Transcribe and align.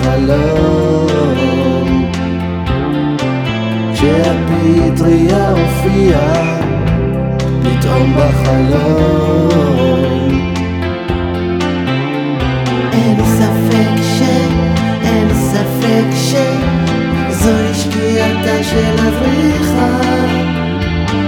החלום 0.00 1.06
כשהפטריה 3.92 5.50
הופיעה 5.50 6.60
פתאום 7.62 8.14
בחלום. 8.16 9.50
אין 12.92 13.24
ספק 13.24 14.02
ש... 14.02 14.22
אין 15.02 15.28
ספק 15.34 16.06
ש... 16.14 16.34
זו 17.30 17.50
השקיעתה 17.70 18.64
של 18.64 18.94
אבריחה 19.08 20.00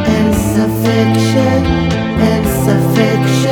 אין 0.05 0.33
ספק 0.33 1.19
ש... 1.19 1.35
אין 2.21 2.45
ספק 2.45 3.21
ש... 3.43 3.47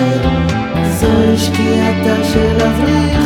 זו 1.00 1.08
השקיעתה 1.34 2.24
של 2.32 2.56
אבריחה 2.66 3.19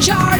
charge. 0.00 0.39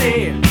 see. 0.00 0.49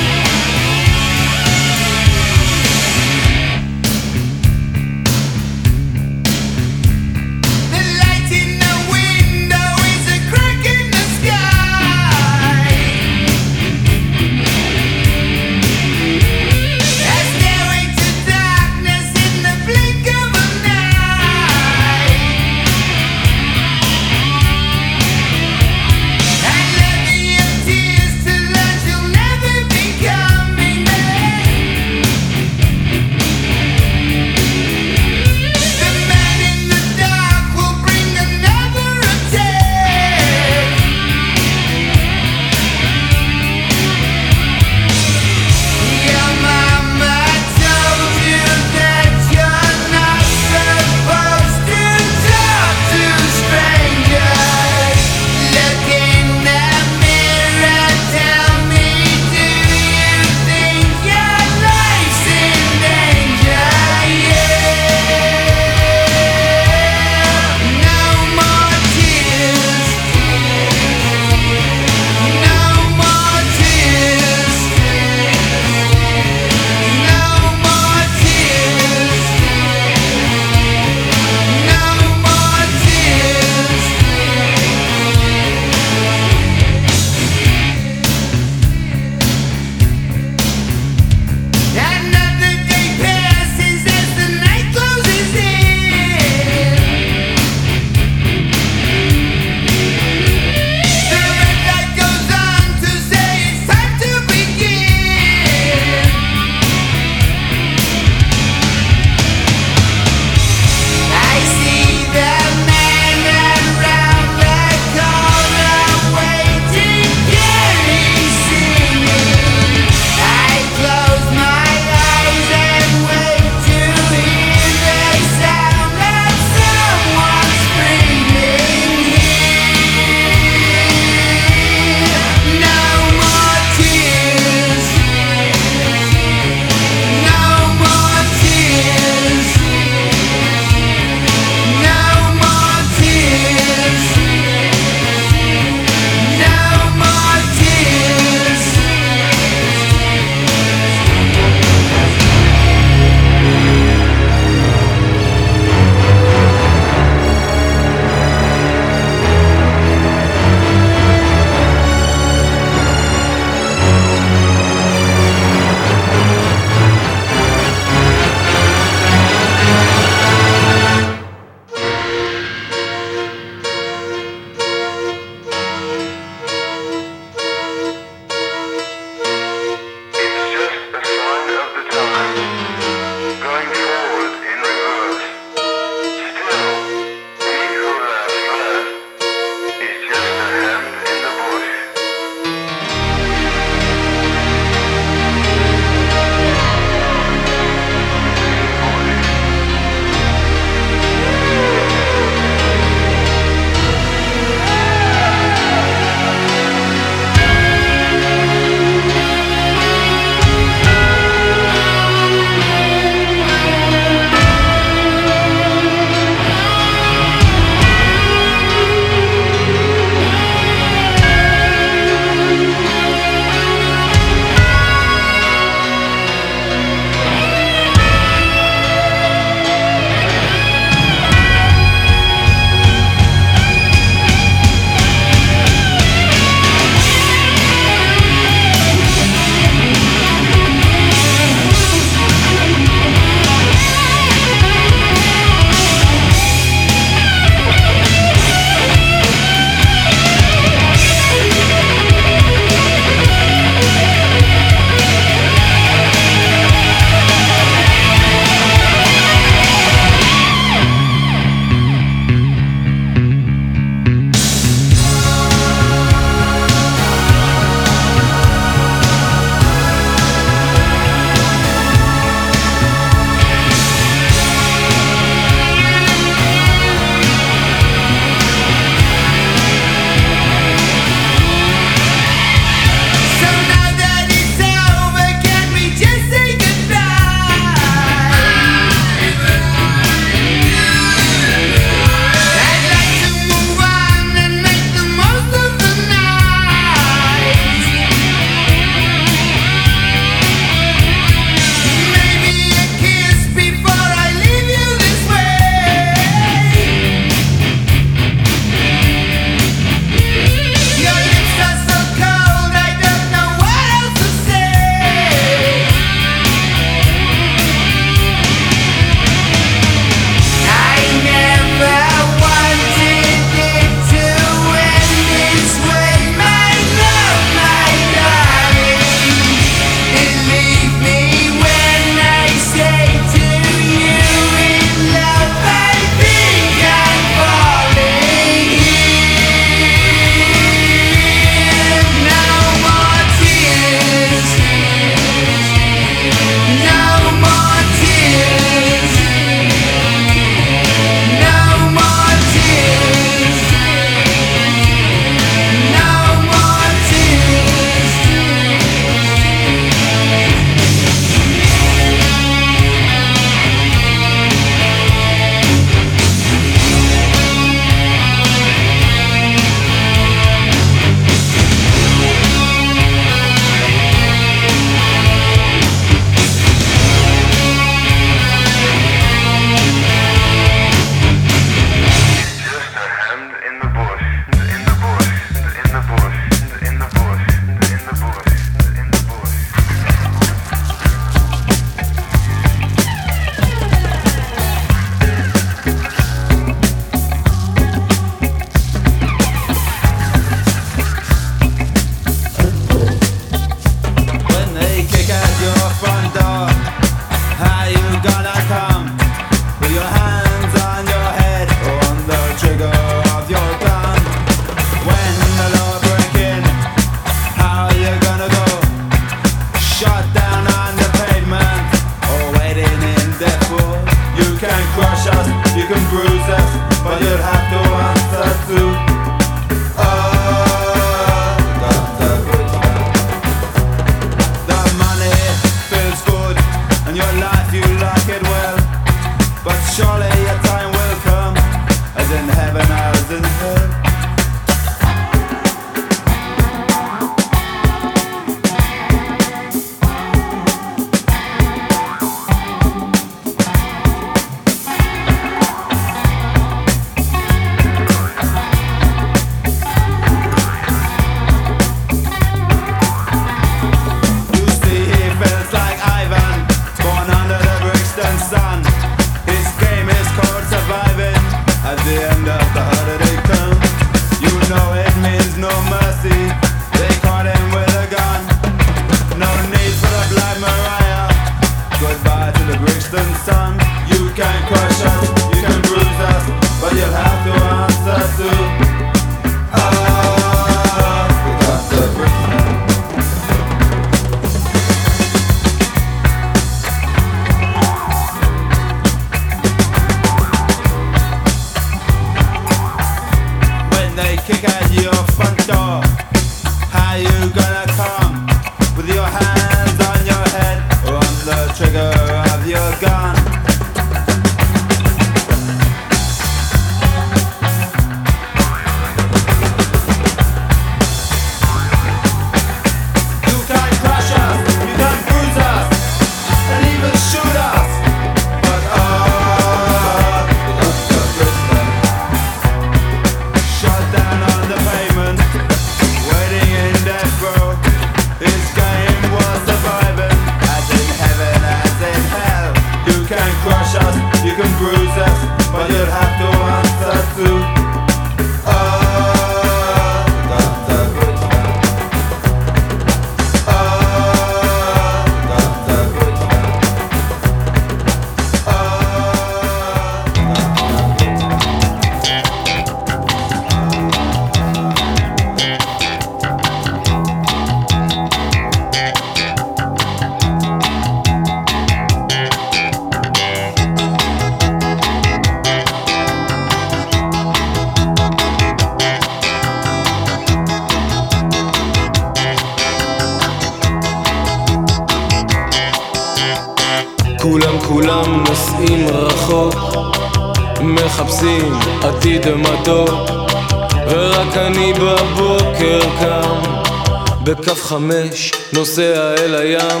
בכף 597.44 597.84
חמש 597.84 598.52
נוסע 598.72 599.34
אל 599.38 599.54
הים. 599.54 600.00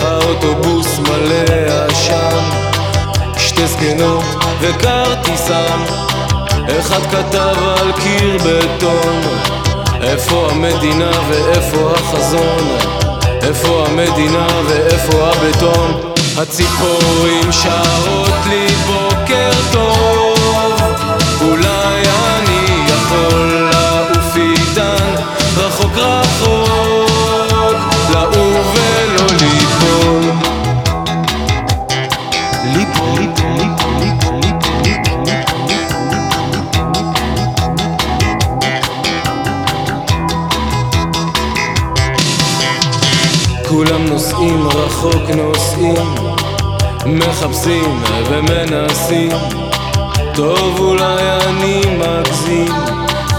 האוטובוס 0.00 0.98
מלא 0.98 1.86
עשן. 1.88 2.38
שתי 3.38 3.66
זקנות 3.66 4.24
וכרטיסן. 4.60 5.78
אחד 6.80 7.00
כתב 7.10 7.56
על 7.78 7.92
קיר 7.92 8.38
בטון. 8.38 9.20
איפה 10.02 10.48
המדינה 10.50 11.10
ואיפה 11.28 11.92
החזון? 11.94 12.78
איפה 13.42 13.84
המדינה 13.88 14.46
ואיפה 14.68 15.26
הבטון? 15.26 16.12
הציפורים 16.36 17.52
שרות 17.52 18.34
לי 18.48 18.66
נוסעים 44.38 44.68
רחוק 44.68 45.30
נוסעים 45.36 46.14
מחפשים 47.06 48.02
ומנסים. 48.30 49.30
טוב 50.34 50.78
אולי 50.78 51.22
אני 51.46 51.80
מגזים. 51.98 52.72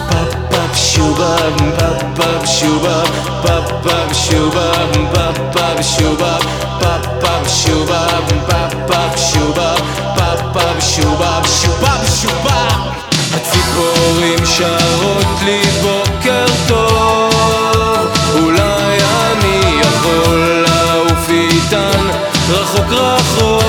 פאפ 0.10 0.36
פאפ 0.50 0.78
שובב 0.78 1.78
פאפ 1.78 2.04
פאפ 2.16 2.46
שובב. 2.46 3.06
פאפ 3.42 3.72
פאפ 3.84 4.14
שובב 4.14 5.14
פאפ 5.14 5.38
פאפ 5.54 5.86
שובב. 5.98 6.40
פאפ 6.80 7.06
פאפ 7.22 7.50
שובב 7.50 8.48
פאפ 8.48 8.74
פאפ 8.88 9.20
שובב. 9.34 9.80
פאפ 10.16 10.42
פאפ 10.54 10.84
שובב 10.84 11.42
שובב 11.62 12.06
שובב. 12.22 12.78
הציפורים 13.34 14.46
שרות 14.46 15.42
לי 15.46 15.62
בוקר 15.82 16.46
טוב 16.68 17.29
רחוק 22.50 22.92
רחוק. 22.92 23.69